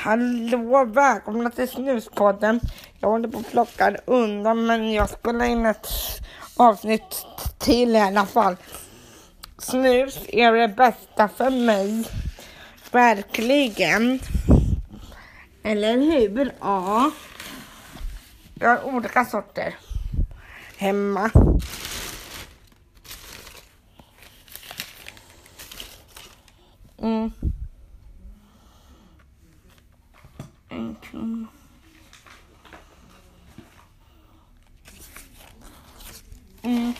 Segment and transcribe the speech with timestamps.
[0.00, 2.60] Hallå, välkomna till Snuspodden.
[2.98, 5.88] Jag håller på att plocka undan men jag spelar in ett
[6.56, 7.26] avsnitt
[7.58, 8.56] till i alla fall.
[9.58, 12.04] Snus är det bästa för mig.
[12.92, 14.20] Verkligen.
[15.62, 16.52] Eller hur?
[16.60, 17.10] Ja.
[18.54, 19.76] Jag har olika sorter
[20.76, 21.30] hemma.
[27.02, 27.32] Mm.
[30.78, 31.46] Mm.
[36.62, 36.92] Mm.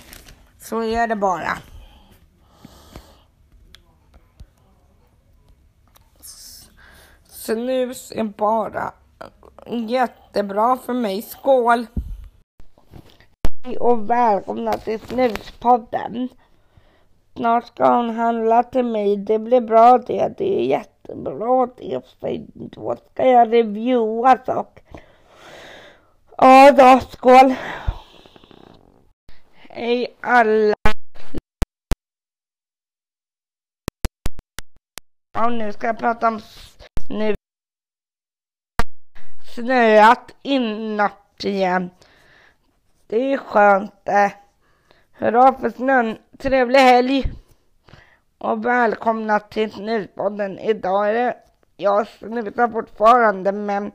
[0.59, 1.59] Så är det bara.
[7.27, 8.93] Snus är bara
[9.67, 11.23] jättebra för mig.
[11.23, 11.87] Skål!
[13.65, 16.29] Hej och välkomna till Snuspodden.
[17.37, 19.17] Snart ska hon handla till mig.
[19.17, 20.35] Det blir bra det.
[20.39, 20.67] Det är
[21.09, 22.07] jättebra det.
[22.21, 24.85] För då ska jag reviewa saker.
[26.37, 27.55] Ja då, skål.
[29.69, 30.75] Hej alla.
[35.33, 36.41] Ja, nu ska jag prata om
[37.07, 37.35] snö.
[39.55, 41.91] Snöat inatt igen.
[43.07, 44.35] Det är skönt det.
[45.13, 46.19] Hurra för snön.
[46.39, 47.25] Trevlig helg.
[48.41, 50.59] Och välkomna till Snuspodden.
[50.59, 51.37] Idag är det,
[51.77, 53.93] jag snusar fortfarande men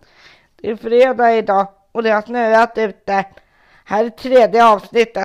[0.55, 3.25] det är fredag idag och det har snöat ute.
[3.85, 5.17] Här är tredje avsnittet.